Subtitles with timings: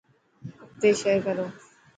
[0.63, 1.45] اگتي شيئر ڪرو.